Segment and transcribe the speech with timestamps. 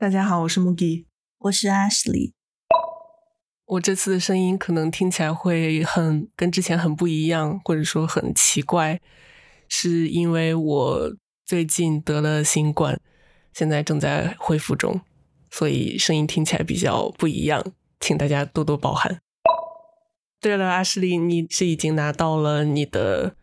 [0.00, 1.04] 大家好，我是 Mugi，
[1.40, 2.32] 我是 Ashley。
[3.66, 8.98] 我这次的声音可能听起来会很跟之前很不一样，或者说很奇怪，
[9.68, 12.98] 是因为我最近得了新冠，
[13.52, 15.02] 现在正在恢复中，
[15.50, 17.62] 所以声音听起来比较不一样，
[18.00, 19.20] 请大家多多包涵。
[20.40, 23.36] 对了，阿什利，你是已经拿到了你的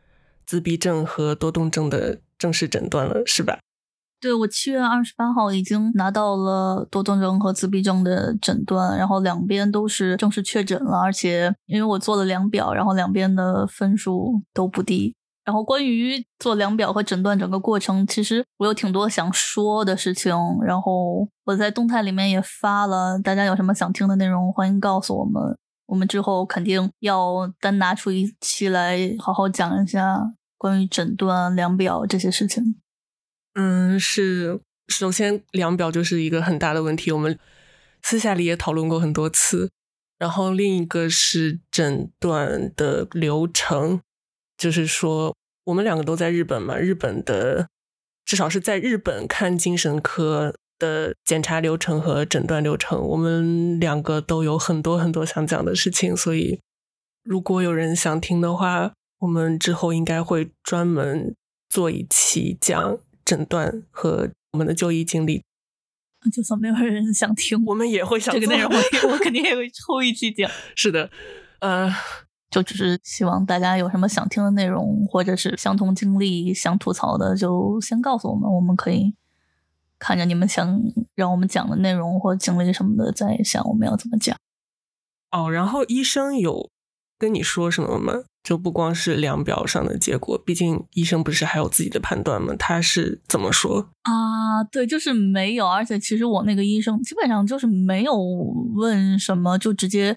[0.43, 3.59] 自闭症和多动症的正式诊断了，是吧？
[4.19, 15.15] 对，我七月二十八号已经拿到了多动症和自闭症的诊断，然后两边都是正式确诊了，而且因为我做了量表，然后两边的分数都不低。
[15.45, 30.19] 然后关于做量表和诊断整个过程，其实我有挺多想说的事情，然后我在动态里面也发了，大家有什么想听的内容，欢迎告诉我们，我们之后肯定要单拿出一期来好好讲一下
[30.57, 32.75] 关于诊断、量表这些事情。
[33.57, 34.59] 嗯，是。
[34.87, 37.37] 首先，量表就是一个很大的问题，我们
[38.03, 39.69] 私下里也讨论过很多次。
[40.17, 43.99] 然后，另一个是诊断的流程，
[44.57, 47.67] 就是说，我们两个都在日本嘛，日本的
[48.23, 56.15] 至少是在日本看精神科的检查流程和诊断流程，我们两个都有很多很多想讲的事情。
[56.15, 56.61] 所以，
[57.23, 61.35] 如果有人想听的话，我们之后应该会专门
[61.67, 62.99] 做一期讲。
[63.27, 65.43] 诊断和我们的就医经历，
[66.31, 70.49] 就算没有人想听，我们也会想这个内容，我我肯定也会 抽一期讲。
[70.75, 71.11] 是的，
[71.59, 71.91] 呃，
[72.49, 79.13] 就只是希望大家有什么想听的内容，或者是相同经历想吐槽的，就先告诉我们，我们可以
[79.99, 80.81] 看着你们想
[81.13, 84.37] 让我们讲的内容或经历什么的，再想我们要怎么讲。
[85.31, 86.69] 哦，然后医生有
[87.19, 88.23] 跟你说什么吗？
[88.47, 92.55] 就不光是量表上的结果，毕竟医生不是还有自己的判断吗？
[92.57, 94.63] 他是怎么说啊？
[94.71, 100.15] 对，就是没有，而且其实我那个医生基本上就是没有问什么，就直接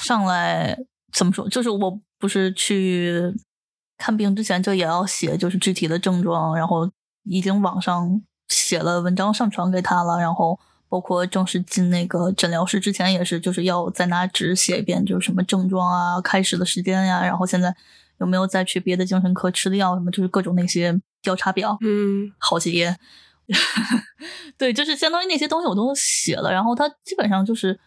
[0.00, 0.76] 上来
[1.12, 1.48] 怎么说？
[1.48, 3.32] 就是我不是去
[3.96, 6.90] 看病之前就也要写，就是具体的症状，然后
[7.22, 10.58] 已经网上写了文章上传给他了，然后。
[10.92, 17.74] 包括正式进那个诊疗室之前，也是就是要再拿纸写一遍，就是什么症状啊、开始的时间呀，然后现在
[18.20, 22.94] 有没有再去别的精神科吃的药什么，就是各种那些调查表，嗯，好几页。
[24.58, 27.80] 对，就是相当于那些东西我都写了，然后他基本上就是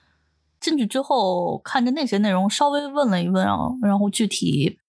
[0.60, 4.80] 进去之后看着那些内容，稍微问了一问，然后然后具体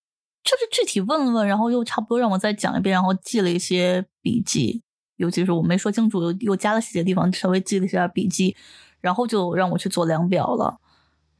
[0.42, 4.82] 就是具体问了问，然后又差不多让我再讲一遍，然后记了一些笔记。
[5.16, 8.56] 尤其是我没说清楚，又又加了细节地方，稍微记了一下笔记，
[9.00, 10.78] 然后就让我去做量表了。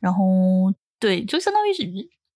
[0.00, 1.82] 然后对，就相当于是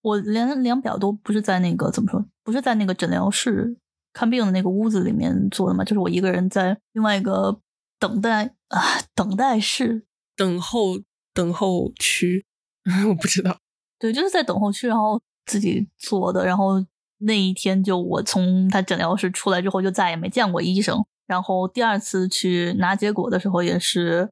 [0.03, 3.77] 我连量表都不是在那个怎么说，不是在那个诊疗室
[4.13, 7.61] 看病的那个屋子里面做的嘛，就是我一个人在另外一个
[7.99, 8.81] 等待啊
[9.15, 10.05] 等待室
[10.37, 10.99] 等候
[11.33, 12.45] 等候区，
[13.09, 13.59] 我不知道。
[13.99, 16.45] 对，就是在等候区，然后自己做的。
[16.45, 16.85] 然后
[17.19, 21.05] 那一天就我从他诊疗室出来之后，就再也没见过医生。
[21.31, 24.29] 然后第二次去拿结果的时候也是，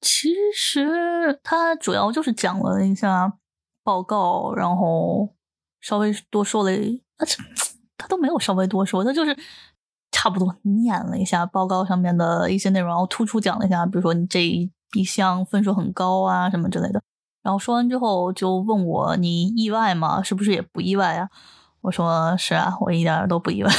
[0.00, 3.32] 其实他主要就是讲了一下
[3.84, 5.28] 报告，然后
[5.80, 6.76] 稍微多说了，
[7.96, 9.36] 他都没有稍微多说，他就是
[10.10, 17.00] 差不多念了一下报告上面的一些内容，然后突出讲了一下，比如说你这一项分数很高啊什么之类的。
[17.44, 20.20] 然后说完之后就问我你意外吗？
[20.20, 21.28] 是不是也不意外啊？
[21.82, 23.70] 我说是啊，我一点都不意外。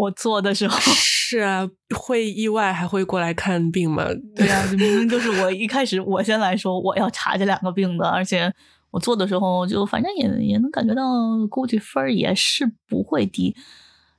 [0.00, 4.04] 我做的时候 是啊，会意外还会过来看病吗？
[4.34, 8.52] 对啊，明明就是我一开始我先来说我要查这两个病的，而且
[8.90, 11.02] 我做的时候就反正也也能感觉到，
[11.48, 13.54] 估计分儿也是不会低。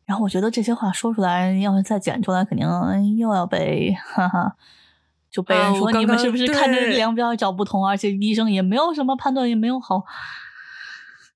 [0.06, 2.68] 然后我觉得这些话说出来，要是再剪出来，肯定
[3.18, 4.56] 又要被哈哈，
[5.30, 10.04] 就被人说你们是不是看这量表找不同，而且医生也没有什么判断，也没有好。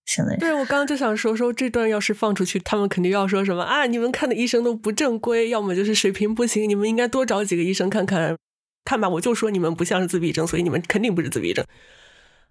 [0.05, 3.87] 现在对我刚刚就想说说这段要是放出去，他们肯定要说什么啊？
[3.87, 8.37] 你们看的医生都不正规，要么就是水平不行，你们应该多找几个医生看看。
[8.85, 11.65] 看吧，我就说你们不像是自闭症，所以你们肯定不是自闭症。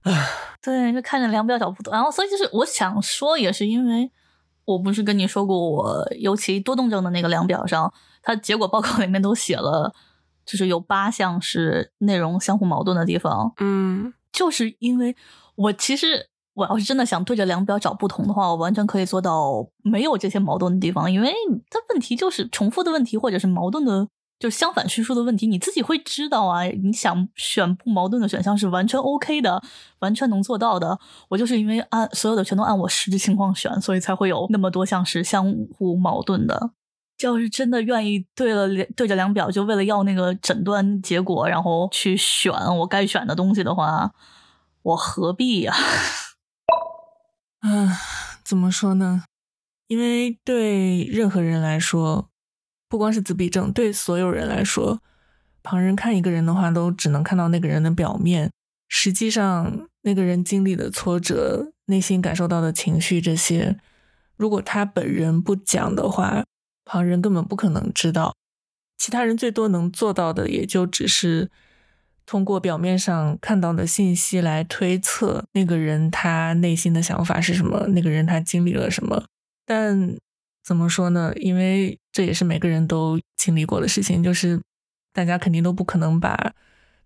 [0.03, 0.13] 啊，
[0.61, 4.11] 对，就看着量表找不懂，然后所以就是我想说，也是因为
[4.65, 9.95] 我不是跟你说过，我尤其多动症的那个量表上，它结果报告里面都写了，
[10.45, 13.53] 就是有八项是内容相互矛盾的地方。
[13.61, 15.15] 嗯，就是因为
[15.55, 16.31] 我其实。
[16.55, 21.33] 我要是真的想对着量表找不同的话，我完全可以做到没有这些矛盾的地方，因为
[21.69, 24.07] 它问题就是重复的问题，或者是矛盾的，
[24.39, 26.63] 就是相反叙述的问题，你自己会知道啊。
[26.65, 29.61] 你想选不矛盾的选项是完全 OK 的，
[29.99, 30.99] 完全能做到的。
[31.29, 36.71] 我就是因为按所有的全都按我实际情况选，所以才会有那么多项是相互矛盾的。
[37.23, 44.13] 要是真的愿意对了对着量表，就为了要那个诊断结果，然后去选我该选的东西的话，
[44.83, 45.75] 我何必呀？
[47.69, 47.99] 啊
[48.45, 49.25] 怎么说呢？
[49.87, 52.29] 因为对任何人来说，
[52.89, 55.01] 不光是自闭症，对所有人来说，
[55.63, 58.51] 旁人看一个人的话，都只能看到那个人的表面，
[58.89, 63.81] 实际上那个人经历的挫折、内心感受到的情绪这些，
[64.37, 66.45] 如果他本人不讲的话。
[66.87, 68.37] 旁人根本不可能知道，
[68.99, 71.51] 其他人最多能做到的，也就只是
[72.27, 79.25] 通过表面上看到的信息来推测那个人他内心的想法是什么，那个人他经历了什么。
[79.67, 80.17] 但
[80.63, 81.33] 怎么说呢？
[81.37, 84.61] 因为这也是每个人都经历过的事情，就是
[85.13, 86.53] 大家肯定都不可能把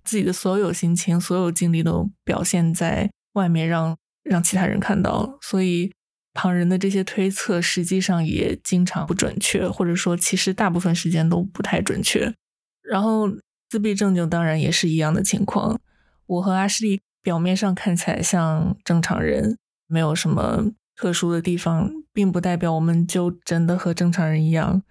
[0.05, 5.93] 自己的所有心情、所有经历都表现在外面，让让其他人看到，所以。
[6.35, 12.33] 旁人的这些推测，实际上也经常不准确，或者说，其实大部分时间都不太准确。
[12.81, 13.29] 然后，
[13.69, 15.81] 自闭症就当然也是一样的情况。
[16.27, 24.83] 我和阿诗丽表面上看起来像正常人，没有什么特殊的地方，并不代表我们就真的和正常人一样。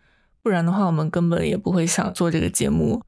[0.42, 3.02] 不然的话，我们根本也不会想做这个节目。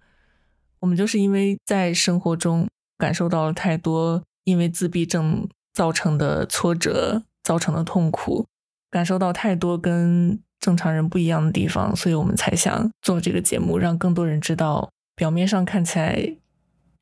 [0.79, 2.67] 我们就是因为在生活中
[2.97, 7.23] 感受到了太多因为自闭症造成的挫折。
[7.41, 8.45] 造成的痛苦，
[8.91, 16.37] 感受到太多跟正常人不一样的地方，所以我们才想做这个节目，让更多人知道，表面上看起来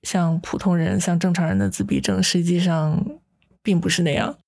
[0.01, 3.05] 像普通人、像正常人的自闭症，实际上
[3.61, 4.39] 并不是那样。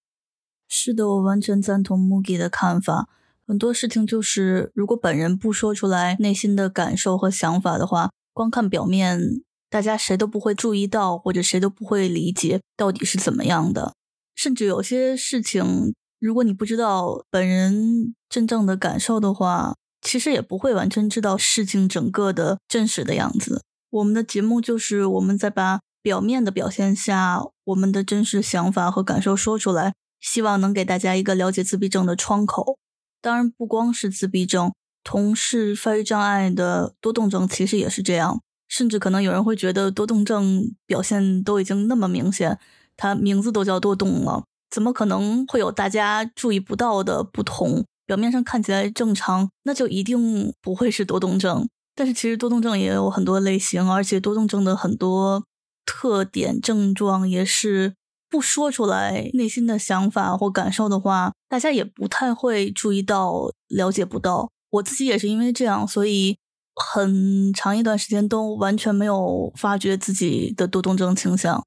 [0.67, 3.07] 是的，我完全赞同 Mugi 的看法。
[3.45, 9.19] 很多事情就是，如果本人不说出来内心的感受和想法的话，光看表面，
[9.69, 13.93] 大家谁都不会注意到，或者谁都不会理解到底是怎么样的。
[14.35, 23.63] 甚至有些事情，如果你不知道本人真正的感受的话，其实也不会完全知道事情整个的真实的样子。
[23.89, 32.77] 我们的节目就是我们在把表面的表现下我们的真实想法和感受说出来，希望能给大家一个了解自闭症的窗口。
[33.21, 34.71] 当然，不光是自闭症，
[35.03, 38.41] 同是发育障碍的多动症其实也是这样。
[38.67, 42.59] 甚至可能有人会觉得多动症表现都已经那么明显。
[42.95, 47.83] 他名字都叫多动了，怎么可能会有大家注意不到的不同？
[48.09, 51.69] 表面上看起来正常，那就一定不会是多动症。
[51.93, 55.43] 但是其实多动症也有很多类型，而且多动症的很多
[55.85, 57.93] 特点症状也是
[58.27, 64.49] 不说出来内心的想法或感受的话，大家也不太会注意到、了解不到。
[64.71, 66.35] 我自己也是因为这样，所以
[66.73, 71.63] 很长一段时间都完全没有发觉自己的多动症倾向。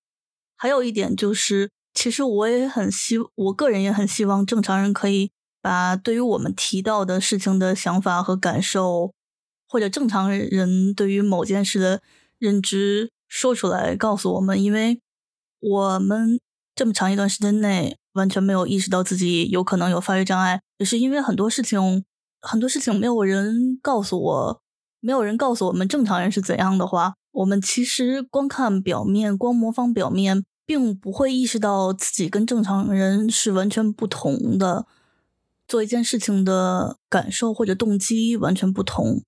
[0.56, 5.30] 还有一点就是，其实我也很希，我个人也很希望正常人可以
[5.62, 9.14] 把对于我们提到的事情的想法和感受，
[9.66, 12.02] 或者正常人对于某件事的
[12.38, 14.62] 认知说出来，告诉我们。
[14.62, 15.00] 因为
[15.60, 16.38] 我们
[16.74, 22.04] 这么长一段时间内完全没有意识到自己有可能有发育障碍，也是因为很多事情，
[22.40, 24.60] 很多事情没有人告诉我，
[25.00, 30.44] 没有人告诉我们正常人是怎样的话，我们其实光看表面，光模仿表面。
[30.64, 34.86] 并不会意识到自己跟正常人是完全不同的，
[35.72, 39.22] 做一件事情的感受或者动机完全不同。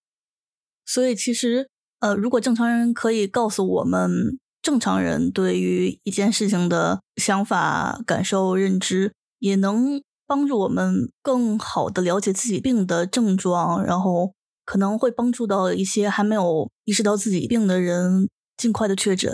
[0.85, 1.71] 所以，其实，
[2.01, 14.35] 呃，如果正常人可以告诉我们，正常人对于一件事情的想法、感受、认知，也能帮助我们更好的了解自己病的症状，然后
[14.67, 19.33] 可能会帮助到一些还没有意识到自己病的人尽快的确诊。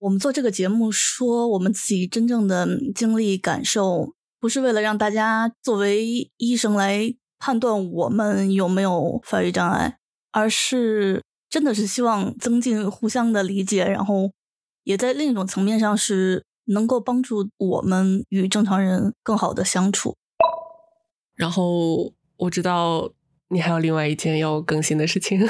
[0.00, 9.98] 我们做这个节目，说我们自己真正的经历感受，不是为了让大家作为医生来判断我们有没有发育障碍，
[10.32, 14.30] 而是真的是希望增进互相的理解，然后
[14.84, 20.14] 也在另一种层面上是能够帮助我们与正常人更好的相处。
[21.34, 23.12] 然后我知道
[23.48, 25.40] 你还有另外一件要更新的事情。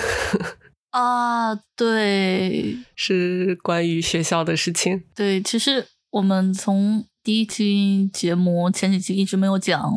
[0.90, 5.04] 啊，对，是关于学校的事情。
[5.14, 9.92] 对，其实我们从第一期节目前几期一直没有讲，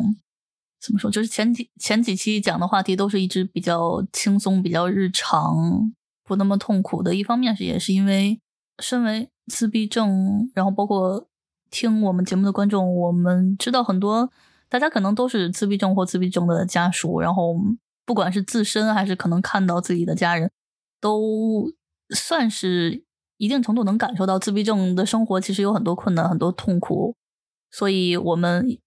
[0.80, 5.92] 怎么说，就是前几前几期讲的话题都是一直比较轻松、比较日常，
[6.24, 7.14] 不那么痛苦的。
[7.14, 8.40] 一方面是也是因为
[8.82, 11.28] 身为自闭症，然后包括
[11.70, 14.30] 听我们节目的观众，我们知道很多
[14.68, 17.54] 大家可能都是自闭症或自闭症的家属，然后
[18.04, 20.50] 不管是自身还是可能看到自己的家人。
[21.02, 21.68] 都
[22.14, 23.02] 算是
[23.42, 27.16] 一定程度能感受到自闭症的生活其实有很多困难、很多痛苦，
[27.72, 28.78] 所以我们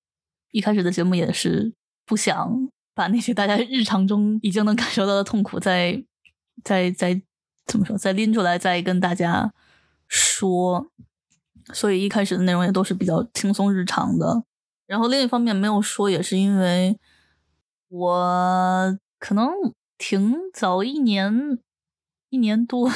[0.52, 1.74] 一开始的节目也是
[2.06, 6.02] 不想把那些大家日常中已经能感受到的痛苦再
[6.64, 7.22] 再再
[7.66, 9.54] 怎么说，再拎出来再跟大家
[10.08, 10.90] 说。
[11.74, 14.46] 所以一开始的内容也都是比较轻松日常的。
[14.88, 16.98] 然后另一方面没有说，也是因为
[17.90, 19.50] 我可能
[19.98, 21.60] 挺早一年
[22.30, 22.90] 一年多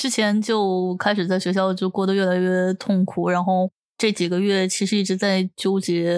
[0.00, 6.16] 之前就开始在学校就过得越来越痛苦，然后这几个月其实一直在纠结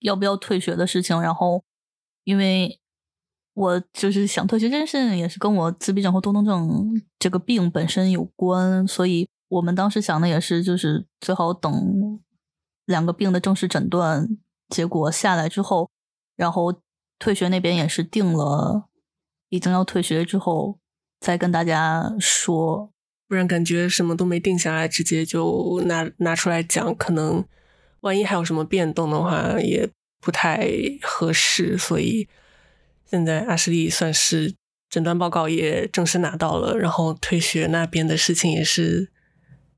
[0.00, 1.22] 要不要退学的事情。
[1.22, 1.62] 然后
[2.24, 2.80] 因为
[3.54, 12.20] 我就是想退学这件事情也是跟我自闭症和多动症这个病本身有关，所以我们当时想的也是就是最好等。
[12.86, 14.26] 两个病的正式诊断
[14.68, 15.88] 结果下来之后，
[16.34, 16.74] 然后
[17.20, 18.88] 退学那边也是定了，
[19.50, 20.80] 已经要退学之后
[21.20, 22.90] 再跟大家说，
[23.30, 27.44] 不然感觉什么都没定下来，直接就拿拿出来讲，可能
[28.00, 29.88] 万一还有什么变动的话也
[30.20, 30.68] 不太
[31.00, 31.78] 合适。
[31.78, 32.28] 所以
[33.06, 34.52] 现在阿什利算是
[34.88, 39.08] 诊断报告也正式拿到了，然后退学那边的事情也是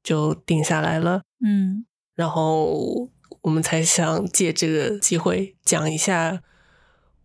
[0.03, 1.21] 就定下来了。
[1.45, 1.85] 嗯。
[2.15, 3.11] 然后
[3.43, 6.43] 我们才想借这个机会讲一下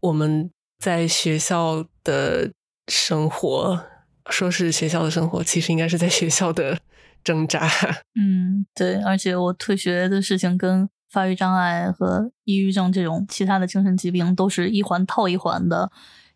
[0.01, 2.51] 我们在学校的
[2.89, 3.81] 生活，
[4.29, 6.77] 说是学校的生活，其实应该是在学校的
[7.23, 7.67] 挣扎。
[8.19, 15.89] 嗯，对，而且我退学的事情跟发育障碍和抑郁症这种其他的精神疾病都是一环套一环的，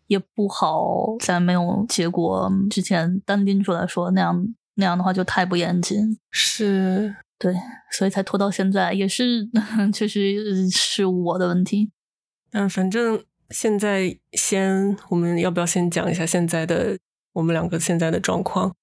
[0.06, 6.18] 也不好在没有结果之前单拎出来说，那样那样的话就太不严谨。
[6.30, 7.14] 是。
[7.38, 7.52] 对，
[7.90, 9.48] 所以才拖到现在，也是
[9.92, 11.90] 确实是我的问题。
[12.52, 13.20] 嗯，反正
[13.50, 16.96] 现在先，我们要不要先讲一下现在的
[17.32, 18.74] 我们两个现在的状况？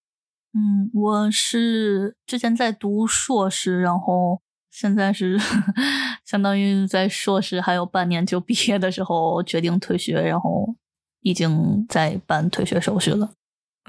[0.53, 4.41] 嗯，我是之前在读硕士，然后
[4.71, 5.39] 现在是
[6.25, 10.75] 相当于在硕士还有半年就毕业的时候决定退学，然后
[11.21, 13.31] 已经在办退学手续了。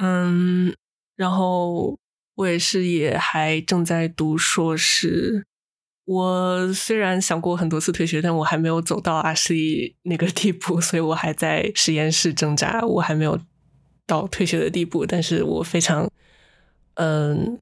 [0.01, 0.75] 嗯，
[1.17, 1.99] 然后。
[2.37, 5.45] 我也是，也还正在读硕士。
[6.07, 12.81] 我虽然想过很多次退学，但我还没有走到阿诗丽那个地步，所以我还在实验室挣扎。
[12.81, 13.39] 我还没有
[14.11, 16.11] 到退学的地步，但是我非常……
[16.95, 17.59] 嗯，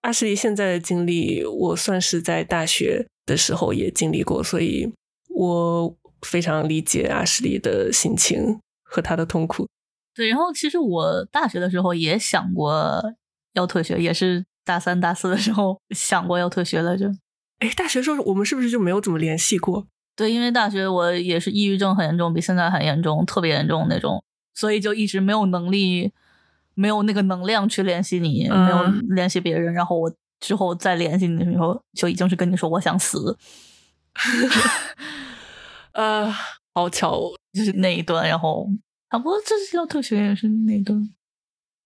[0.00, 4.92] 阿什利现在的经历，我算是在大学的时候也经历过，所以
[5.28, 9.68] 我非常理解阿什利的心情和他的痛苦。
[10.14, 13.14] 对，然后其实我大学的时候也想过。
[13.56, 17.08] 要退学也是大三、大四的时候想过要退学来着。
[17.60, 19.86] 哎，大学时候我们是不是就没有怎么联系过？
[20.16, 26.12] 对，因为大学我也是抑郁症很严重，比现在还严重，特别严重那种，所以就一直没有能力，
[26.74, 28.84] 没有那个能量去联系你，没有
[29.14, 29.74] 联系别人。
[29.74, 33.36] 然后我之后再联系你的时候，就已经是跟你说我想死。
[35.92, 36.32] 呃，
[36.72, 37.20] 好巧，
[37.52, 38.28] 就是那一段。
[38.28, 38.68] 然后
[39.08, 41.10] 啊，不过这是要特学也是那一段。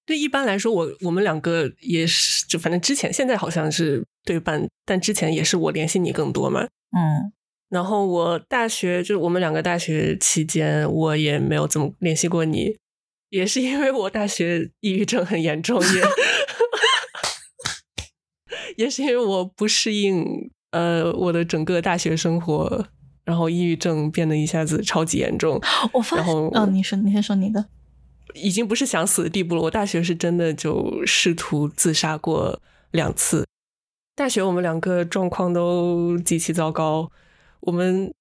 [0.07, 6.63] 对，一般来说，我我们两个也是，就反正之前现在好像是对半，但之前也是我联系你更多嘛。
[6.63, 7.33] 嗯，
[7.69, 12.79] 然后我大学就是我们两个大学期间，我也没有怎么联系过你，
[13.31, 16.03] 也是因为我大学抑郁症很严重，也
[18.85, 22.87] 也是因为我不适应呃我的整个大学生活，
[23.25, 25.61] 然后抑郁症变得一下子超级严重。
[25.93, 27.67] 我发现，嗯，你说，你先说你的。
[28.35, 29.63] 已经不是想死的地步了。
[29.63, 32.61] 我大学是真的就试图自杀过
[32.93, 33.45] 两次。
[34.15, 37.11] 大学我们两个状况都极其糟糕。
[37.69, 38.15] 我们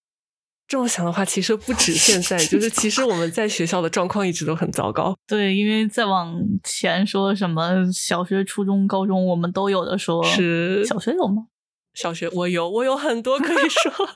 [0.67, 5.17] 这么想的话，其实不止现在，就是其实我们在学校的状况一直都很糟糕。
[5.25, 10.21] 对，因为再往前说什么小学、初中、高中，我们都有的说。
[10.25, 11.47] 是小学有吗？
[11.93, 14.09] 小学我有，我有很多可以说。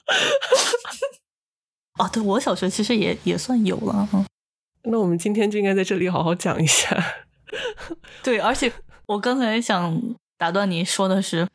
[1.94, 4.10] 啊， 对我小学其实也也算有了。
[4.84, 7.02] 那我们今天就应该在这里好好讲一下。
[8.22, 8.70] 对，而且
[9.06, 10.02] 我刚才想
[10.38, 11.48] 打断你说的是，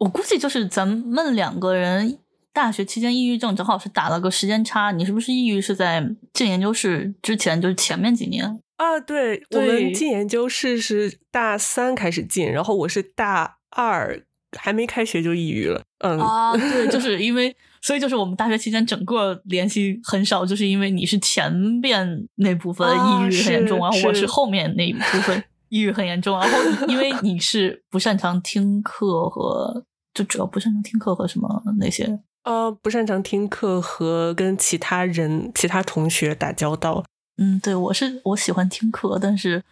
[0.00, 2.18] 我估计就是咱们两个人
[2.52, 4.92] 大学期间抑郁症正好是打了个时间差。
[4.92, 8.44] 你是不是抑郁是在进研究室之前，就是前面几年
[8.76, 9.00] 啊？
[9.00, 14.22] 对，我们进研究室是大三开始进，然后我是大二
[14.58, 15.82] 还没开学就抑郁了。
[15.98, 17.56] 嗯啊，对，就是因为。
[17.84, 37.04] 所以就是我们大学期间整个联系很少，就是因为你是前边那部分抑郁很严重，然后我是后面那一部分抑郁很严重，然后因为你是不擅长听课和就主要不擅长听课和什么那些呃不擅长听课和跟其他人其他同学打交道。
[37.38, 39.62] 嗯，对我是我喜欢听课，但是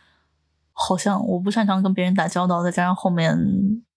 [0.72, 3.36] 好像我不擅长跟别人打交道，再加上后面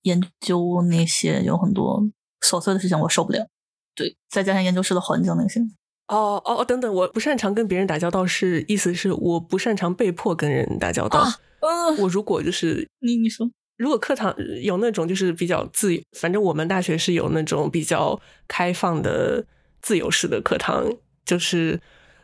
[0.01, 2.03] 研究那些有很多
[2.41, 3.47] 琐碎的事情，我受不了。
[3.95, 5.61] 对，再加上研究室的环境那些，
[6.07, 11.23] 哦哦哦，等等，我不擅长跟别人打交道，是意思是我不擅长被迫跟人打交道。
[11.61, 19.45] 嗯，我如果就是你你说，如果课堂有那种就是比较自由，反正我们大学是有那种比较开放的
[19.81, 20.91] 自由式的课堂，
[21.25, 21.81] 就是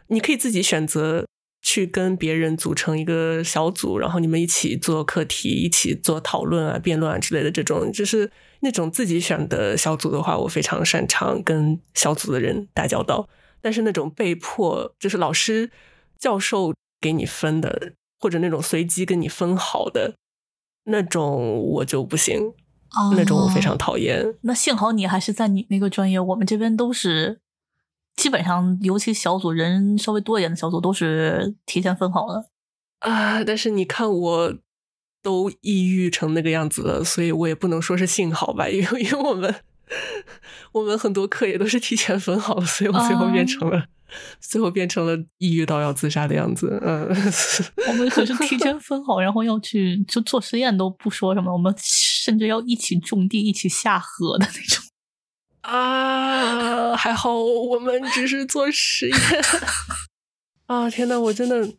[0.08, 1.26] 你可以自己选择
[1.62, 13.28] 去跟别人组成一个小组，然后你们一起做课题，一起做讨论啊、辩论啊之类的这种，就是那种自己选的小组的话，我非常擅长跟小组的人打交道。
[13.62, 15.70] 但是那种被迫，就是老师、
[16.18, 20.16] 教授给你分的，或者那种随机跟你分好的
[20.90, 22.54] 那种，我就不行。
[23.16, 24.36] 那种我非常讨厌。
[24.42, 27.40] 那幸好你还是在你那个专业，我们这边都是
[28.16, 32.50] 基本上，尤其小组人稍微多一点的小组，都是提前分好了。
[33.00, 33.44] 啊！
[33.44, 34.54] 但是你看，我
[35.22, 39.54] 都抑郁成那个样子了，所以我也不能说是幸好吧，因为因为我们。
[40.72, 43.86] 我们很多课也都是提前分好了，所以我最后变成了
[44.40, 46.80] 最后变成了抑郁到要自杀的样子。
[46.84, 47.08] 嗯，
[47.88, 54.84] 我们可是提前分好，然后要去就做实验都不说什么，我们甚至要一起种地、一起下河的那种。
[55.62, 59.18] 啊，还好我们只是做实验。
[60.68, 61.74] 啊，天呐，我真的，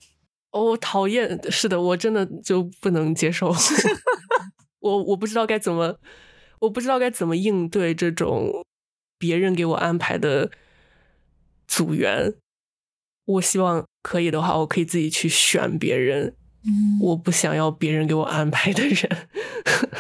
[0.53, 1.41] 我讨厌。
[1.51, 3.55] 是的，我真的就不能接受。
[4.81, 5.99] 我我不知道该怎么。
[6.61, 8.65] 我不知道该怎么应对这种
[9.19, 10.51] 别人给我安排的
[11.67, 12.35] 组员。
[13.27, 16.35] 我希望可以的话，我可以自己去选别人。
[17.01, 19.29] 我不想要别人给我安排的人。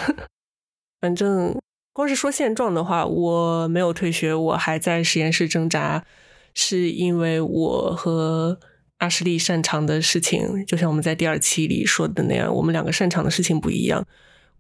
[1.00, 1.57] 反正
[1.93, 6.05] 光是说现状的话，我没有退学，我还在实验室挣扎，
[6.52, 8.59] 是因为我和
[8.99, 14.07] 阿什利擅长的事情，就像我们在第二期里说的那样，我们两个擅长的事情不一样。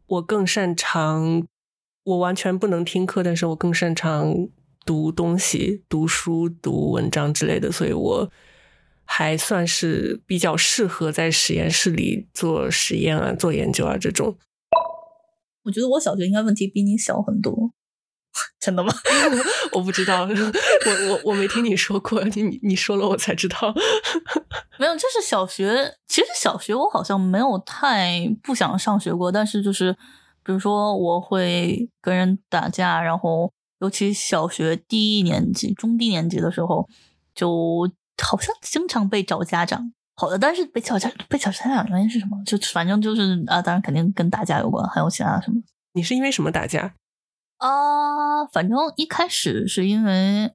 [0.06, 1.46] 我更擅长。
[2.10, 4.34] 我完全不能听课，但是我更擅长
[4.84, 8.28] 读东西、读书、读文章之类的，所以我
[9.04, 14.36] 还算是比较适合在实验室里做实验啊、做研究啊这种。
[15.62, 17.70] 我觉得我小学应该问题比你小很多，
[18.58, 18.92] 真的吗？
[19.72, 23.72] 我不知道， 我我我没听你说过，你你说了我才知道。
[24.80, 29.96] 没有，就是小学，其实小学我好像没有太不想上学过，但是就是。
[30.42, 36.88] 比如说，我会跟人打架，然后尤其小学低一年级、中低年级的时候，
[37.34, 37.90] 就
[38.22, 39.92] 好像经常被找家长。
[40.16, 42.36] 好的，但是被找家被找家长原因是什么？
[42.44, 45.60] 就反正就是啊，当然肯定跟打架有关，还有其他什么？
[45.92, 46.94] 你是因为什么打架？
[47.58, 50.50] 啊，反正一开始是因为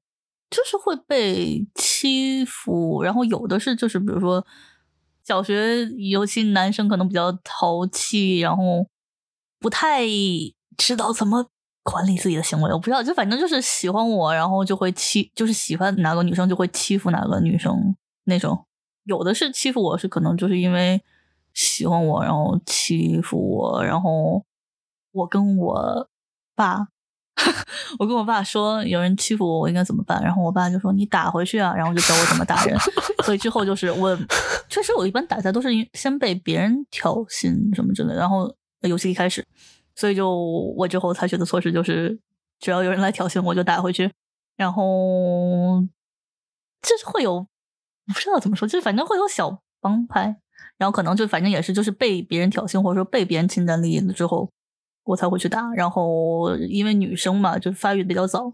[0.49, 4.45] 就是会被欺负，然后有的是就是比如说
[5.23, 8.87] 小学，尤其男生可能比较淘气，然后。
[9.65, 10.03] 不太
[10.77, 11.43] 知道怎么
[11.81, 18.63] 管理自己的行为，我不知道，就反正就是喜欢我，然后就会欺，就是喜欢哪个女生就会欺负哪个女生那种。
[19.05, 21.03] 有的是欺负我，是可能就是因为
[21.55, 24.45] 喜欢我，然后欺负我，然后
[25.11, 26.07] 我跟我
[26.55, 26.87] 爸，
[27.97, 30.21] 我跟我爸说有人欺负我，我应该怎么办？
[30.21, 32.77] 然后我爸就说你打回去啊，然后就教我怎么打人。
[33.23, 34.15] 所以之后就是我，
[34.69, 38.55] 确实我一般打架都是先被别人挑衅什么之类，然后。
[38.81, 39.45] 游戏一开始，
[39.95, 40.35] 所以就
[40.77, 42.19] 我之后采取的措施就是，
[42.59, 44.11] 只要有人来挑衅，我就打回去。
[44.55, 45.83] 然后
[46.81, 47.45] 就是会有
[48.07, 50.37] 不知道怎么说，就是反正会有小帮派，
[50.77, 54.49] 然后可能就反正也是就是被别人挑衅或者说被别人侵占利益了之后，
[55.03, 55.73] 我才会去打。
[55.73, 58.53] 然后因为女生嘛，就是发育比较早，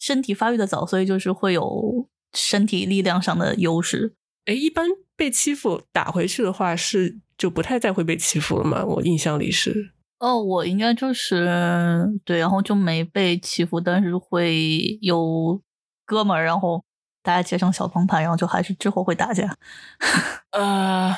[0.00, 4.14] 身体发育的早，所以就是会有身体力量上的优势。
[4.46, 4.86] 哎，一般
[5.20, 7.20] 被欺负打回去的话是。
[7.40, 8.84] 就不太再会被欺负了嘛？
[8.84, 15.58] 我印象里是哦，我应该就是对，然后就没被欺负，但是会有
[16.04, 16.84] 哥们儿，然后
[17.22, 19.56] 大家结成小帮派，然后就还是之后会打架。
[20.52, 21.16] 呃，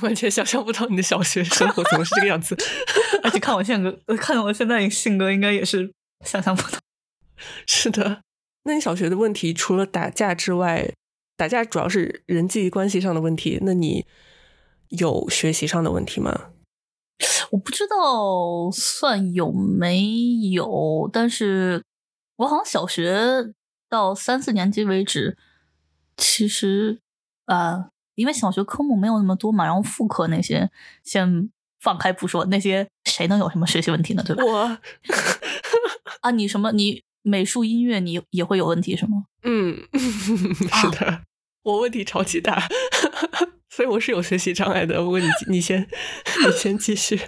[0.00, 2.56] 完全想象不到你的小学生活怎么是这个样子，
[3.22, 5.92] 而且看我性格，看我现在性格，应该也是
[6.24, 6.78] 想象不到。
[7.68, 8.22] 是的，
[8.62, 10.94] 那你小学的问题除了打架之外，
[11.36, 14.06] 打架主要是人际关系上的问题，那你？
[14.98, 16.50] 有学习上的问题吗？
[17.50, 20.04] 我不知道算有没
[20.52, 21.82] 有，但是
[22.36, 23.54] 我好像小学
[23.88, 25.38] 到三四年级为止，
[26.14, 27.00] 其实
[27.46, 30.70] 啊，因为小学科目没有那么多嘛，然后副科那些
[31.02, 31.48] 先
[31.80, 34.22] 放开不说，那些谁能有什么学习问题呢？
[34.22, 34.44] 对吧？
[34.44, 34.78] 我
[36.20, 36.70] 啊，你什么？
[36.72, 39.24] 你美术、音乐，你也会有问题是吗？
[39.42, 41.22] 嗯， 是的，
[41.64, 42.68] 我问题超级大。
[43.70, 45.02] 所以我是有学习障碍的。
[45.02, 45.88] 不过你你先
[46.46, 47.18] 你先继续。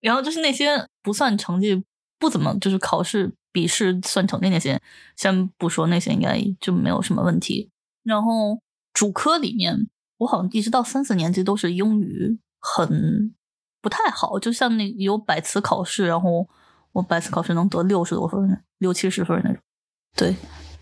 [0.00, 1.82] 然后就是那些不算成绩
[2.18, 4.80] 不怎么，就是考试笔试算成绩那些，
[5.16, 7.70] 先不说那些，应该就没有什么问题。
[8.04, 8.58] 然后
[8.94, 13.34] 主科里面，我好像一直到三四年级都是英语很
[13.82, 16.48] 不太好，就像那有百词考试，然后
[16.96, 19.60] 我百词考试能得六十多分，六七十分那种。
[20.16, 20.34] 对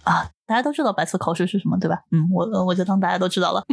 [0.05, 2.03] 啊，大家都知道百词考试是什么，对吧？
[2.13, 3.65] 嗯，我我就当大家都知道了。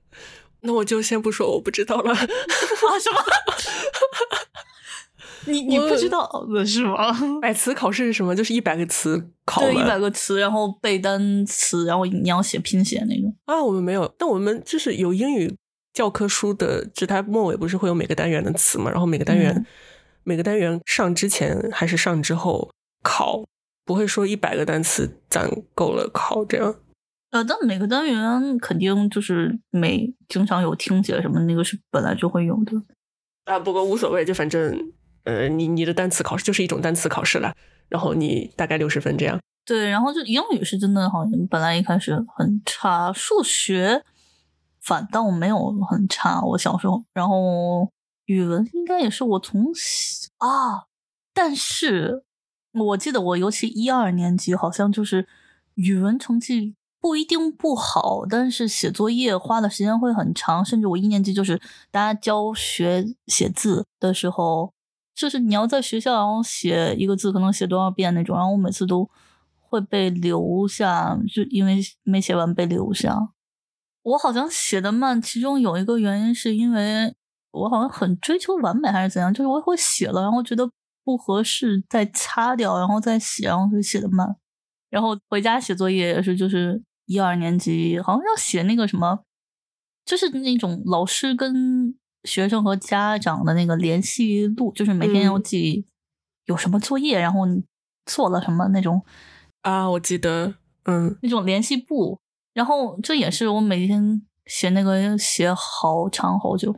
[0.60, 2.12] 那我就先不说我不知道了。
[2.12, 2.28] 啊什
[3.16, 3.18] 么？
[5.48, 7.16] 你你不知道的是吗？
[7.40, 8.36] 百词考试是什么？
[8.36, 13.34] 就是一百个词考对，一百个词，然后背单词，然后你要写拼写那种。
[13.46, 15.56] 啊，我们没有，但我们就是有英语
[15.94, 18.90] 教科书的，就它末尾不是会有每个单元的词嘛？
[18.90, 19.66] 然后每个单元、嗯
[20.26, 22.68] 每个单元上之前还是上之后
[23.00, 23.44] 考，
[23.84, 26.74] 不会说一百个单词攒够了考这样。
[27.30, 32.72] 呃，但每个单元肯定就是每经常有听写什么，那个是本来就会有的。
[33.44, 37.54] 啊，不过无所谓，就反正呃，你你的单词考试就是一种单词考试了，
[37.88, 39.38] 然后你大概六十分这样。
[39.64, 44.02] 对，然后就英语是真的好像本来一开始很差，数学
[44.82, 46.40] 反倒没有很差。
[46.40, 47.88] 我小时候，然后
[48.26, 50.86] 语文应该也是我从小啊，
[51.32, 52.24] 但是
[52.72, 55.26] 我记得我尤其一二年级好像就是
[55.74, 61.60] 语文成绩不一定不好，但是写作业花的时间会很长，甚至我一年级就是
[61.90, 64.72] 大家教学写字的时候，
[65.14, 69.08] 就是你要在学校然后写一个字可能写多少遍那种，然后我每次都
[69.60, 73.28] 会被留下，就因为没写完被留下。
[74.02, 77.14] 我好像写的慢，其中有一个原因是因为
[77.52, 80.68] 我好像很追求完美还是怎样，就是我会写了，然后觉得
[81.04, 84.36] 不合适再擦掉，然后再写，然后就写的慢。
[84.90, 89.20] 然后回家写作业也是，就是一二年级好像要写那个什么，
[90.04, 95.86] 就是那种老师跟学生和家长的那个联系录，就是每天要嗯记
[96.46, 97.64] 有什么作业，然后你
[98.04, 99.04] 做了什么那种
[99.62, 100.54] 啊，我记得，
[100.84, 102.20] 嗯，那种联系簿。
[102.54, 106.74] 然后这也是我每天写那个写好长好久。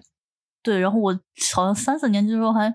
[0.62, 1.18] 对，然后我
[1.55, 2.75] 好像三四年级的时候还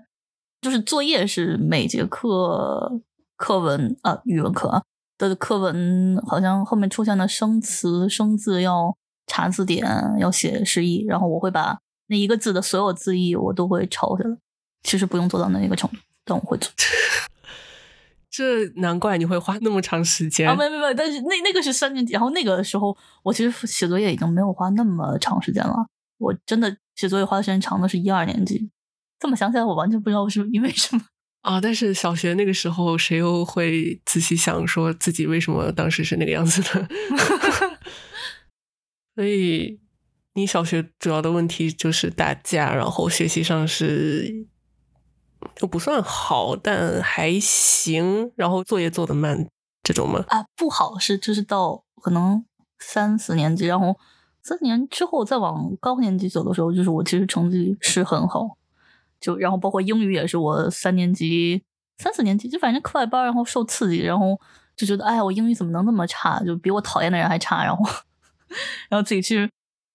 [0.60, 3.00] 就是作业是每节课
[3.36, 4.82] 课文啊语文课啊
[5.18, 9.86] 的课文，好像后面出现的生词生字要查字典，
[10.18, 14.36] 要写释义，然后我会把那一个字的所有字义我都会抄下来。
[14.82, 16.70] 其实不用做到那一个程度，但我会做。
[18.30, 20.48] 这难怪你会花那么长时间。
[20.48, 25.74] 啊，没没没，但是那那个是三年级，然后那个时候我其实写作业已经没有花那么长时间了，
[26.18, 28.70] 我真的写作业花的时间长的是一二年级。
[29.18, 31.02] 这么想起来，我完全不知道是因为什么。
[31.42, 36.88] 啊，但是小学那个时候，谁又会仔细想说自己为什么当时是那个样子的？
[39.14, 39.78] 所以
[40.32, 44.46] 你小学主要的问题就是打架，然后学习上是
[45.54, 49.46] 就不算好，但还行，然后作业做的慢
[49.82, 50.24] 这种吗？
[50.28, 52.44] 啊，不好是就是到可能
[52.78, 53.96] 三四年级，然后
[54.44, 58.56] 三年之后再往高年级走的时候，就是我其实成绩是很好，
[59.18, 61.62] 就然后包括英语也是我三年级、
[61.96, 64.38] 三四年级就反正课外班，然后受刺激，然后
[64.76, 67.82] 就觉得哎呀，我英语怎么能那么差，就比我讨厌的人还差，然后
[68.90, 69.50] 然后自己去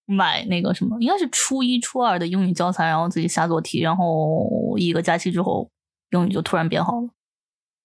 [0.06, 5.70] 买那个什么，应该是初一、初二的英语教材，然后自己瞎做题，然后一个假期之后，
[6.10, 7.08] 英语就突然变好了。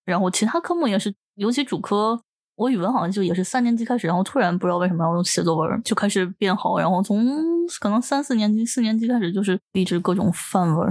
[0.07, 2.23] 然后其他科目也是，尤其主科，
[2.57, 7.27] 我语文好像就也是三年级开始，然后突然不知道为什么要用写作文就开始变好，然后从
[7.81, 10.91] 可能三四年级、四年级开始就是一直各种范文。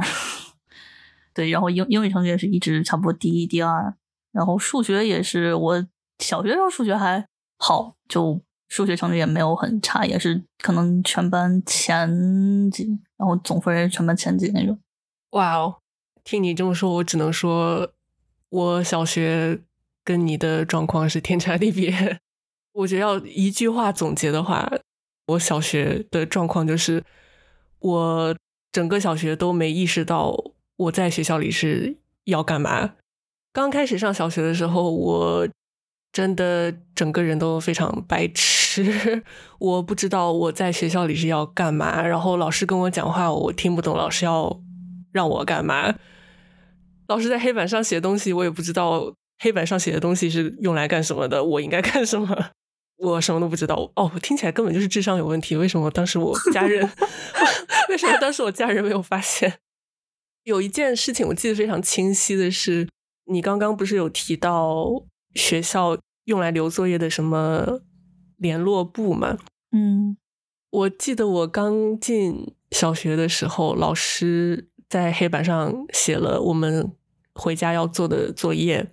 [1.34, 3.96] 对，然后英英语成绩也是一直差不多第一、第二，
[4.32, 5.88] 然后数学也是我
[6.20, 7.26] 小学时候数学还
[7.58, 12.86] 好，就数学成绩也没有很差，也是可能全班前几，
[13.18, 14.78] 然后总分也是全班前几那种。
[15.32, 15.78] 哇哦，
[16.24, 17.92] 听你这么说，我只能说，
[18.50, 19.60] 我小学
[20.04, 22.20] 跟你的状况是天差地别。
[22.74, 24.72] 我觉得要一句话总结的话，
[25.28, 27.04] 我小学的状况就是，
[27.80, 28.36] 我
[28.72, 30.36] 整个小学都没意识到
[30.78, 32.96] 我在学校里是要干嘛。
[33.52, 35.48] 刚开始上小学的时候，我
[36.12, 39.24] 真的整个人都非常白痴，
[39.60, 44.60] 我不知道我在学校里是要干嘛，然后老师跟我讲话，我听不懂老师要
[45.12, 45.96] 让我干嘛。
[47.08, 49.14] 老师在黑板上写东西，我也不知道
[49.44, 52.52] 黑板上写的东西是用来干什么的，我应该干什么，
[52.96, 53.92] 我什么都不知道。
[53.98, 55.58] 哦，听起来根本就是智商有问题。
[55.58, 56.90] 为什么当时我家人
[57.90, 59.60] 为什么当时我家人没有发现？
[60.46, 62.88] 有一件事情我记得非常清晰的是，
[63.26, 65.04] 你刚刚不是有提到
[65.36, 67.82] 学校用来留作业的什么
[68.38, 69.38] 联络簿吗？
[69.76, 70.16] 嗯
[70.70, 76.92] 我记得我刚进小学的时候，老师在黑板上写了我们
[77.36, 78.90] 回家要做的作业，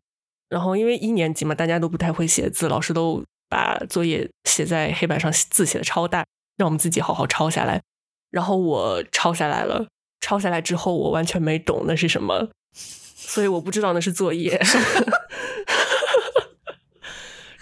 [0.51, 7.81] 然后因为一年级嘛，大家都不太会写字，老师都把作业写在黑板上，字写的超大，让我们自己好好抄下来。
[8.33, 9.87] 然后我抄下来了，
[10.21, 14.61] 抄下来之后我完全没懂那是什么，所以我不知道那是作业。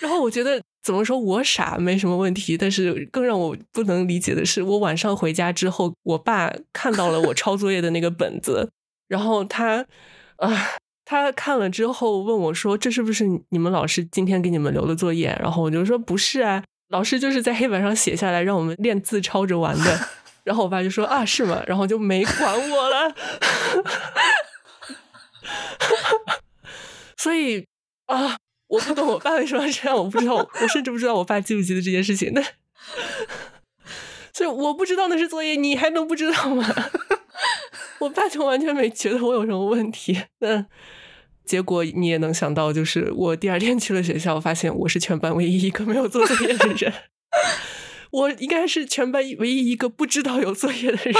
[0.00, 8.70] 然后我觉得怎么说我傻没什么问题，但是更让我不能理解的是，我晚上回家之后，我爸看到了我抄作业的那个本子，
[9.08, 9.84] 然后他
[10.36, 10.78] 啊。
[11.10, 19.98] 他看了之后问我说：“这是不是你们老师今天给你们留的作业？”然后我就说：“不是啊，老师就是在黑板上写下来，让我们练字抄着玩的。”
[20.44, 23.14] 然后我爸就说：“啊，是吗？”然后就没管我了。
[27.16, 27.64] 所以
[28.04, 32.34] 啊，我不懂我爸为什么这样，我不知道，我甚至不知道我爸记不记得这件事情。
[32.34, 32.42] 那
[34.34, 36.66] 所以我不知道那是作业，你还能不知道吗？
[38.00, 40.24] 我爸就完全没觉得我有什么问题。
[40.40, 40.66] 那。
[41.48, 46.92] 结果你也能想到，就是我第二天去了学校，发现我是全班唯一一个没有做作业的人。
[48.12, 51.14] 我应该是全班唯一一个不知道有作业的人。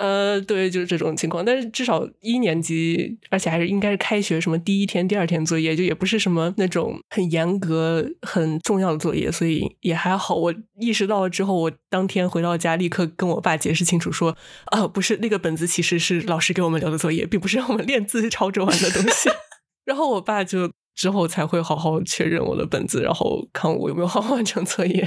[0.00, 1.44] 呃，对，就是这种情况。
[1.44, 10.34] 但是至少一年级，而且还是应该是开学什么第一天、第二天作业，就也不是什么那种很严格、很重要的作业，所以也还好。
[10.34, 14.34] 我意识到了之后，我当天回到家，立刻跟我爸解释清楚，说
[14.72, 19.28] 啊，不是那个本子，其实是老师给我们留的作业，并不是让我们练字抄着玩的东西。
[19.84, 25.06] 然后我爸就之后才会好好确认我的本子，然后看我有没有好好完成作业。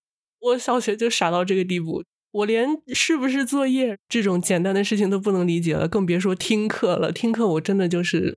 [0.40, 2.04] 我小学就傻到这个地步。
[2.34, 7.12] 我连是不是作业这种简单的事情都不能理解了，更别说听课了。
[7.12, 8.36] 听课我真的就是，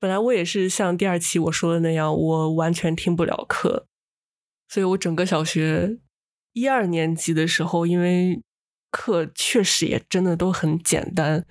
[0.00, 3.86] 本来我也是像第二期我说的那样，我完全听不了课。
[4.66, 5.98] 所以我整个小学
[6.54, 8.40] 一二年级的时候，因为
[8.90, 11.44] 课确实也真的都很简单，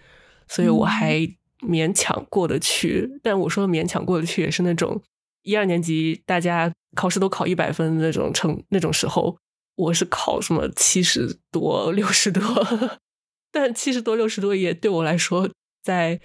[0.48, 1.20] 所以我还
[1.60, 3.20] 勉强过得去。
[3.22, 5.00] 但我说勉强过得去，也是那种
[5.44, 9.38] 一二年级大家考试都考一百分那种成那种时候。
[9.76, 12.42] 我是考什么七十多、六十多，
[13.52, 15.50] 但七十多、六十多也对我来说，
[15.82, 16.20] 在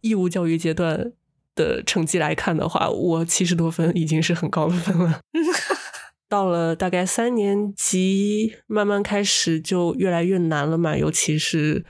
[0.00, 1.12] 义务教育阶段
[1.54, 5.20] 的成绩来看的话，我七十多分已经是很高的分了。
[6.30, 11.84] 到了大概三年级，慢慢开始就越来越难了嘛，尤其是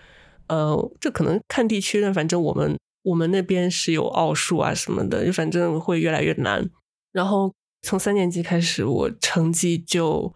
[0.48, 6.68] 呃，这可能看地区的，反正我们我们那边是有奥数啊什么的，就反正会越来越难。
[7.12, 10.34] 然后从三年级开始，我成绩就。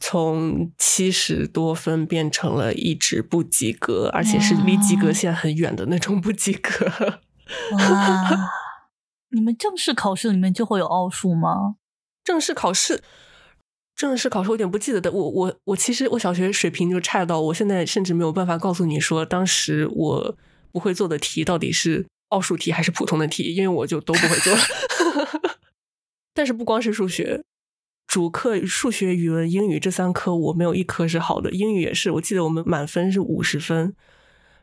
[0.00, 6.86] 从七十多分变成了一直不及格，而且是离及格线很远的那种不及格。
[7.72, 8.50] 哇！
[9.32, 11.76] 你们正式考试里面就会有奥数吗？
[12.24, 13.02] 正式考试，
[13.94, 15.12] 正式考试我有点不记得的。
[15.12, 20.36] 我我我其实我小学水平就差到，我现在甚至没有办法告诉你说，当时我
[20.72, 24.56] 不会做的题到底是奥数题还是普通的题，因为我就都不会做。
[26.34, 27.42] 但是不光是数学。
[28.10, 32.10] 主课数学、语文、英语这三科我没有一科是好的，英语也是。
[32.10, 33.94] 我记得我们满分是五十分，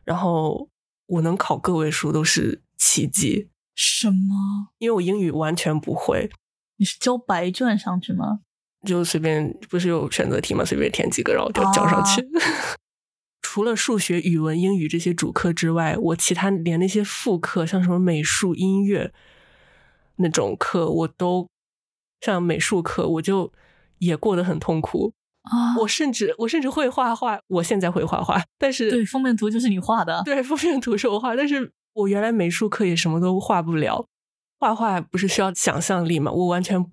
[0.04, 0.68] 然后
[1.06, 3.48] 我能考个位数都是奇迹。
[3.74, 4.68] 什么？
[4.76, 6.28] 因为我英语完全不会。
[6.76, 8.40] 你是交白卷上去吗？
[8.86, 10.62] 就随便，不是有选择题吗？
[10.62, 12.22] 随便填几个，然后就交上去。
[13.40, 19.10] 除了数学、语文、英语这些主课之外，我其他连那些副课，像什么美术、音乐
[20.16, 21.48] 那种课，我都。
[22.20, 23.52] 像美术课，我就
[23.98, 25.76] 也过得很痛苦啊！
[25.78, 34.06] 我甚至我甚至会画画，我现在会画画，但是对封面图就是你画的，对封面图是我画，但是我原来美术课也什么都画不了。
[34.60, 36.32] 画画不是需要想象力嘛？
[36.32, 36.84] 我完全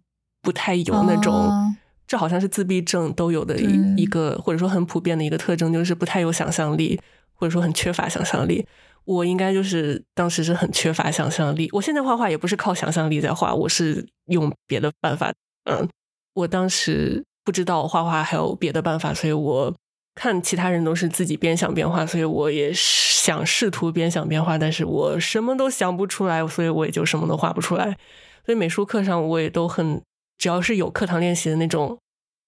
[0.44, 7.02] 不太有那种，这好像是自闭症都有的一一个，或者说很普遍的一个特征，就是不太有想象力，
[7.34, 8.68] 或者说很缺乏想象力。
[9.06, 11.70] 我应该就是当时是很缺乏想象力。
[11.72, 15.32] 我现在画画也不是靠想象力在画，我是用别的办法。
[15.70, 15.88] 嗯，
[16.34, 19.74] 我当时不知道画画还有别的办法，所以我
[20.16, 27.98] 看其他人都是自己边想边画，所以我也想试图边想边画，但是我什么都想不出来，所以我也就什么都画不出来。
[28.46, 30.02] 所以美术课上我也都很，
[30.38, 31.98] 只要是有课堂练习的那种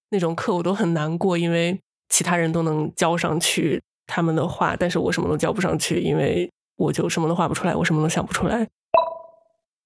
[0.10, 3.82] 那种课，我都很难过，因为其他人都能交上去。
[4.08, 8.68] 他们的画，但是我什么都交不上去，因为我就什么都画不出来，我什么都想不出来。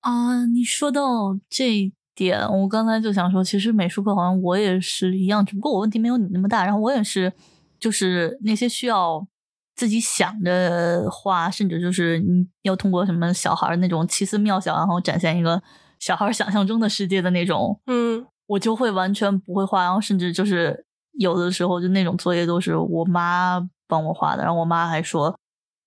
[0.02, 6.64] 啊，你说到这一点，我刚才就想说，其实美术课好像我也是一样，只不过我问题没有你那么大。
[6.64, 7.34] 然后我也是，
[7.80, 9.28] 就是那些需要
[9.76, 15.62] 自己想着画，甚至就是你要通过什么小孩那种奇思妙想，然后展现一个
[16.00, 20.86] 小孩想象中的世界的那种，嗯，我就会完全不会画，然后甚至就是
[21.20, 23.70] 有的时候就那种作业都是我妈。
[23.92, 25.38] 帮我画的，然后我妈还说，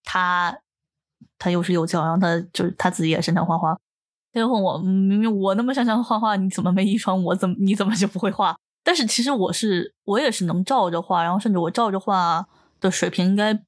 [0.05, 0.55] 她
[1.39, 3.73] 她又是幼教，然后她就是她自己也擅长画画。
[4.35, 7.35] 她就问我，明明我那么擅长画画，你怎么没遗传我？
[7.35, 8.55] 怎么你怎么就不会画？
[8.85, 12.47] 但是其实我是我也是能照着画，然后甚至我照着画
[12.81, 13.59] 的水平应该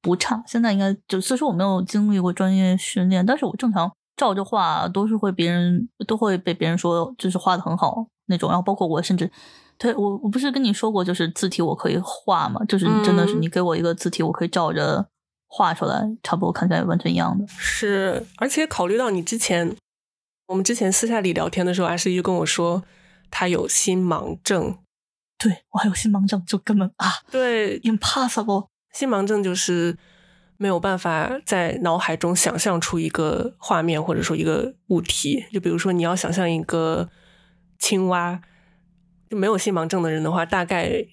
[0.00, 0.42] 不差。
[0.46, 8.48] 现在应该就虽说我没有经历过专业训练，但是我正常照着画都是会别人都会被别人说就是画的很好那种。
[8.48, 9.30] 然后包括我甚至
[9.78, 15.06] 对我我不是跟你说过，就是字体我可以画嘛，就是真的是你给我一个字体，我可以照着
[15.46, 17.44] 画出来，差不多看起来完全一样的。
[17.48, 19.76] 是，而且考虑到你之前
[20.46, 22.82] 我们之前私下里聊天的时候，阿诗就跟我说。
[23.36, 24.78] 他有心盲症，
[25.38, 28.68] 对我还有心盲症，就根本啊，对，impossible。
[28.92, 29.98] 心盲症就是
[30.56, 35.44] 没有办法在脑海中想象出一个画面，或者说一个物体。
[35.52, 37.08] 就比如说你要想象一个
[37.80, 38.40] 青蛙，
[39.34, 41.06] 没有心盲症的人的话，大概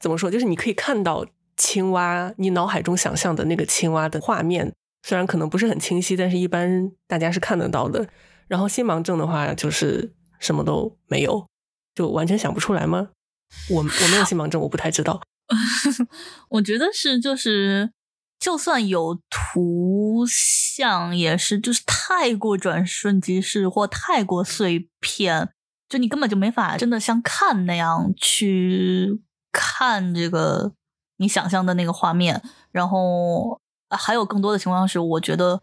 [0.00, 0.30] 怎么说？
[0.30, 4.72] 就是你可以看到青蛙，你脑海中想象的那个青蛙的画面，
[5.02, 8.08] 虽然可能不是很清晰，但是一般大家是看得到的。
[8.48, 11.46] 然后心盲症的话，就是什么都没有。
[11.94, 13.10] 就完全想不出来吗？
[13.68, 15.20] 我我没有心盲症，我不太知道。
[16.48, 17.92] 我觉得是，就是
[18.38, 25.50] 就算有图像，也是就是太过转瞬即逝或太过碎片，
[25.92, 29.20] 就你根本就没法真的像看那样去
[29.52, 30.72] 看这个
[31.18, 32.42] 你想象的那个画面。
[32.70, 35.60] 然后还有更多的情况是，我觉得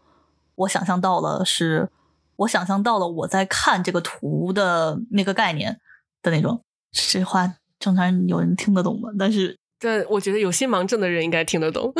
[0.54, 1.90] 我想象到了，是
[2.36, 5.80] 我想象到了我在看这个图的那个概念。
[6.22, 6.62] 的那种，
[6.92, 9.08] 这话正常人有人听得懂吗？
[9.18, 11.90] 但是，但我觉得有心盲症的人应该听得懂。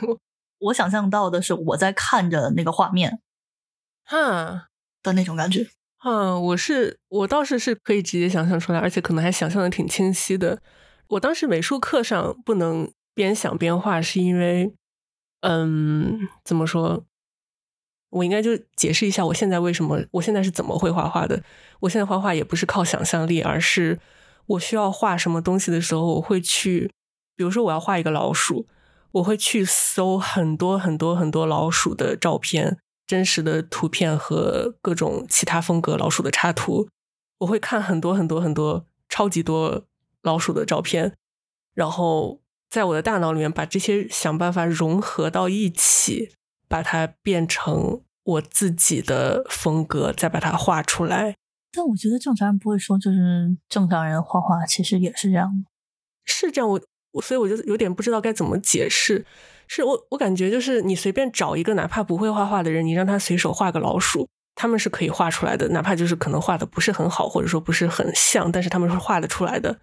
[0.58, 3.20] 我想象到的是我在看着那个画面，
[4.06, 4.68] 哈
[5.02, 5.68] 的那种感觉。
[6.08, 10.62] 嗯，我是我倒是是可以直接想象出来，而且可能还想象的挺清晰的。
[11.08, 14.72] 我当时美术课上不能边想边画，是因为，
[15.40, 17.04] 嗯，怎么说？
[18.10, 21.42] 我应该就解释一下，我现在为什么，我现在是怎么会画画的。
[21.80, 23.98] 我现在画画也不是靠想象力，而是
[24.46, 26.88] 我需要画什么东西的时候，我会去，
[27.34, 28.68] 比如说我要画一个老鼠，
[29.10, 36.88] 我会去搜很多很多很多老鼠的照片、真实的图片和各种其他风格老鼠的插图。
[37.38, 39.84] 我会看很多很多很多超级多
[40.22, 41.14] 老鼠的照片，
[41.74, 46.32] 然后在我的大脑里面把这些想办法融合到一起。
[46.68, 51.36] 把它变成我自己的风格，再把它画出来。
[51.70, 55.64] 但我觉得正常人不会说，就是正常人画画其实也是这样
[56.24, 56.80] 是这样，我
[57.12, 59.24] 我所以我就有点不知道该怎么解释。
[59.68, 65.68] 是我我感觉就是你随便找一个哪怕不会画画的人，你让他随手画个老鼠，他们是可以画出来的。
[65.68, 69.78] 哪怕就是可能画的不是很好，或者说不是很像，但是他们是画得出来的。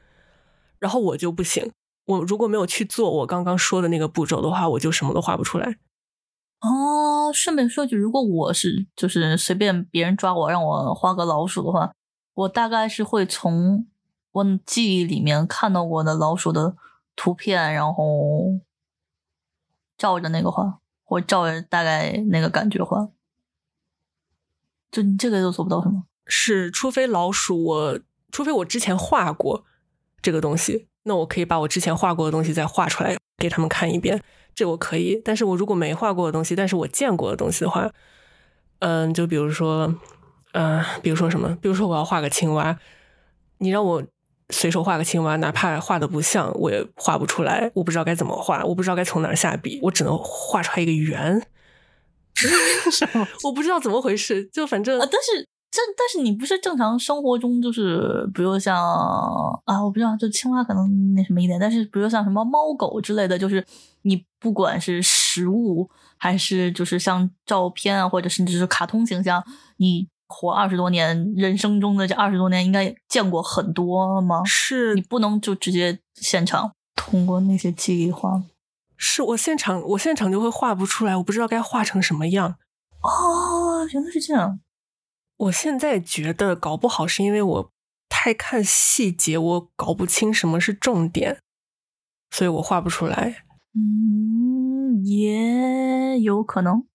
[0.80, 1.72] 然后我就不行，
[2.06, 5.78] 我如果没有去做我刚刚说的那个步骤的话，我就什么都画不出来。
[6.62, 11.92] 哦，顺便说句，如果我是就是随便别人抓我让我画个老鼠的话，
[12.34, 13.86] 我大概是会从
[14.32, 16.76] 我记忆里面看到过的老鼠的
[17.16, 18.60] 图片，然后
[20.04, 23.08] 照着那个画，或照着大概那个感觉画。
[24.92, 26.04] 就你这个都做不到什么？
[26.26, 29.64] 是，除非老鼠我，除非我之前画过
[30.22, 34.22] 这个东西，那我可以把我之前画过的东西再画出来给他们看一遍。
[34.54, 37.90] 这我可以，但是我如果没画过的东西，但是我见过的东西的话，
[38.80, 39.96] 嗯，就比如说，
[40.52, 42.78] 嗯，比如说什么，比如说我要画个青蛙，
[43.60, 44.04] 你让我
[44.50, 51.46] 随手画个青蛙，哪怕画的不像，我也画不出来，我不知道该怎么画，我不知道该从哪儿下笔，我只能画出来一个圆，
[53.46, 55.48] 我不知道怎么回事，就反正，但是。
[55.76, 58.78] 这但是你不是正常生活中就是，比如像
[59.66, 63.66] 啊，我不知道，就青蛙可能那什么一点，但是比如像什么猫狗之类的，就是
[64.04, 69.44] 你不管是实物还是就是像照片啊，或者甚至是卡通形象，
[69.78, 74.44] 你活二十多年，人生中的这二十多年应该见过很多吗？
[74.46, 78.44] 是你不能就直接现场通过那些记忆画？
[78.98, 82.56] 是我现场我现场就会画不出来，我不知道该画成什么样。
[83.02, 84.60] 哦，原来是这样。
[85.36, 87.72] 我现在觉得搞不好是因为我
[88.08, 91.40] 太看细节，我搞不清什么是重点，
[92.32, 93.44] 所以我画不出来。
[93.76, 96.86] 嗯，也有可能。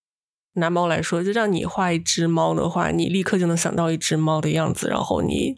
[0.59, 5.57] 拿猫来说，就让你画一只猫的话，你立刻就能想到一只猫的样子，然后你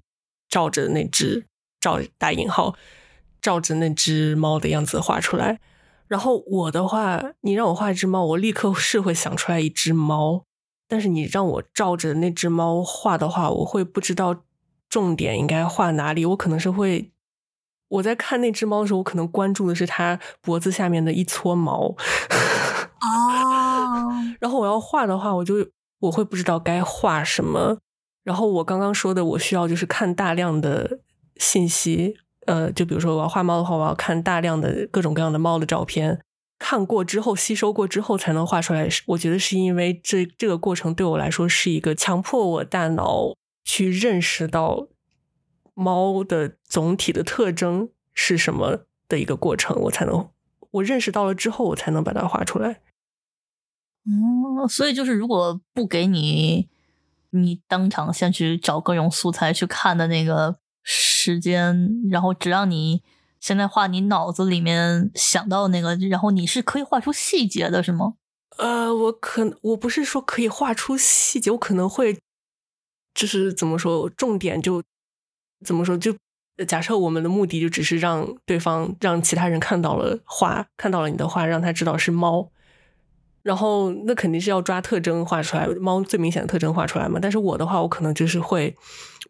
[0.49, 1.45] 照着那只
[1.81, 2.75] 照打引号
[3.43, 5.61] 照着那只猫的样子画出来。
[6.09, 10.45] 然后我的话，你让我画一只猫，我立刻是会想出来一只猫。
[10.89, 14.43] 但是你让我照着那只猫画的话，我会不知道
[14.89, 16.27] 重点应该画哪里。
[16.27, 17.13] 我可能是会，
[17.87, 21.95] 我在看那只猫的时候，我可能关注的是它脖子下面的一撮毛。
[23.01, 23.60] 哦，
[24.41, 25.67] 然后我要画的话，我就
[26.01, 27.79] 我会不知道该画什么。
[28.23, 31.01] 然后我刚刚说的，我需要就是看大量的
[31.37, 32.17] 信息，
[32.47, 36.21] 呃，就比如说我要画猫的话，我要看大量的各种各样的猫的照片，
[36.59, 38.89] 看过之后吸收过之后才能画出来。
[39.07, 44.89] 我觉得是因为这这个过程对我来说是一个强迫我大脑去认识到
[45.75, 50.29] 猫的总体的特征是什么的一个过程，我才能
[50.73, 52.81] 我认识到了之后，我才能把它画出来。
[54.05, 56.69] 哦，所以就是如果不给你。
[57.33, 63.05] 你当场先去找各种素材去看的那个时间，然后只让你
[63.39, 68.15] 现在画你脑子里面想到那个，然后你是可以画出细节的，是吗？
[68.59, 72.19] 呃，我可我不是说可以画出细节，我可能会
[73.15, 74.83] 就是怎么说，重点就
[75.65, 76.13] 怎么说，就
[76.67, 82.51] 假设我们的目的就只是让对方让其他人看到了画，看到了你的画，让他知道是猫。
[83.43, 87.19] 然后那肯定是要抓特征画出来，猫最明显的特征画出来嘛。
[87.21, 88.77] 但是我的话，我可能就是会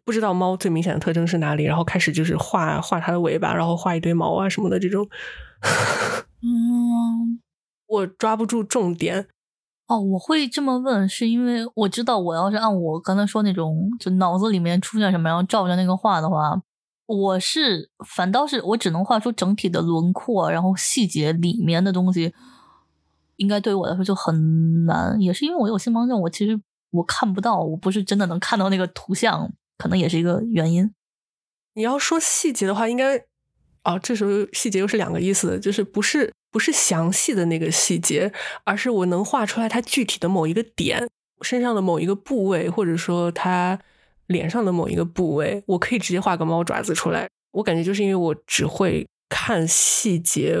[0.03, 5.07] 不知道猫最明显的特征是哪里，然后开始就是画画它的尾巴，然后画一堆毛啊什么的这种。
[6.43, 7.39] 嗯，
[7.87, 9.27] 我抓不住重点。
[9.87, 16.61] 哦，我会这么问，是因为我知道，我要是按我刚才说那种，就脑子里面出现什么，然后照着那个画的话，
[17.05, 22.33] 我是反倒是我只能画出整体的轮廓，然后细节里面的东西。
[23.41, 26.61] 应该对于我来说就很难，也是因为我有心盲症，我其实
[26.91, 30.93] 我看不到，我不是真的能看到那个图像，可能也是一个原因。
[31.73, 33.17] 你要说细节的话，应该
[33.83, 38.31] 哦，这时候细节又是两个意思，就是不是不是详细的那个细节，
[38.63, 41.09] 而是我能画出来它具体的某一个点，
[41.41, 43.79] 身上的某一个部位，或者说它
[44.27, 47.27] 脸上的某一个部位，我可以直接画个猫爪子出来。
[47.53, 50.55] 我感觉就是因为我只会看细节。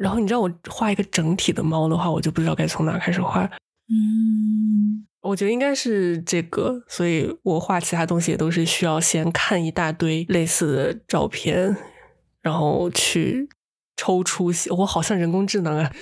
[0.00, 3.44] 然后你知道我画一个整体的猫的话，我就不知道该从哪开始画。
[3.92, 11.76] 嗯，我觉得应该是这个，所以我画其他东西也都是需要先看一大堆类似的照片，
[12.40, 13.50] 然后去
[13.94, 14.50] 抽出。
[14.70, 15.92] 我好像人工智能啊，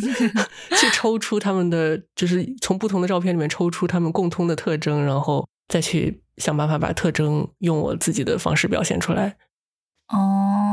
[0.78, 9.38] 去抽出他们的，就是从不同的照片里面抽出他们共通的特征，然后再去想办法把特征用我自己的方式表现出来。
[10.08, 10.69] 哦。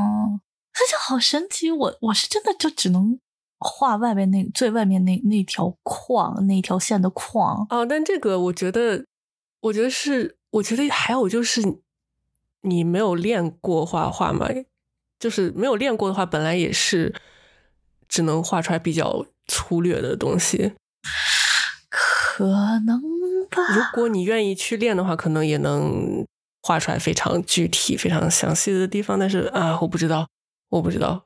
[0.78, 3.20] 这就好神奇，我我是真的就只能
[3.58, 7.84] 画外面那最外面那那条框那条线的框啊。
[7.84, 9.06] 但这个我觉得，
[9.62, 11.80] 我觉得是，我觉得还有就是
[12.62, 14.48] 你没有练过画画嘛，
[15.20, 17.16] 就是没有练过的话，本来也是
[18.08, 20.74] 只能画出来比较粗略的东西。
[21.90, 22.46] 可
[22.86, 23.02] 能
[23.50, 23.64] 吧。
[23.76, 26.24] 如果你愿意去练的话，可能也能
[26.62, 29.18] 画出来非常具体、非常详细的地方。
[29.18, 30.28] 但是啊，我不知道。
[30.70, 31.26] 我不知道。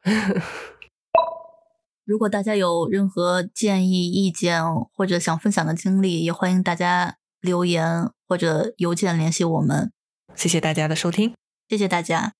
[2.03, 4.61] 如果大家有任何建议、意见
[4.93, 9.91] 或者想分享的经历，也欢迎大家留言或者邮件联系我们。
[10.35, 11.35] 谢谢大家的收听，
[11.69, 12.33] 谢谢大家。